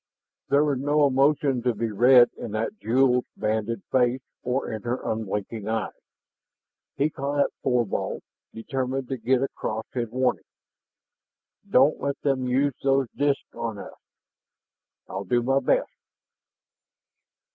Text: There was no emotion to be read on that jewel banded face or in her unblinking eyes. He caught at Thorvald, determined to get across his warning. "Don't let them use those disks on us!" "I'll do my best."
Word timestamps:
There 0.49 0.63
was 0.65 0.79
no 0.79 1.05
emotion 1.05 1.61
to 1.61 1.75
be 1.75 1.91
read 1.91 2.31
on 2.41 2.53
that 2.53 2.79
jewel 2.81 3.23
banded 3.37 3.83
face 3.91 4.23
or 4.41 4.71
in 4.73 4.81
her 4.81 4.99
unblinking 5.03 5.67
eyes. 5.67 5.91
He 6.95 7.11
caught 7.11 7.41
at 7.41 7.51
Thorvald, 7.61 8.23
determined 8.51 9.09
to 9.09 9.17
get 9.19 9.43
across 9.43 9.85
his 9.93 10.09
warning. 10.09 10.45
"Don't 11.69 12.01
let 12.01 12.19
them 12.21 12.47
use 12.47 12.73
those 12.81 13.09
disks 13.15 13.53
on 13.53 13.77
us!" 13.77 13.93
"I'll 15.07 15.23
do 15.23 15.43
my 15.43 15.59
best." 15.59 15.91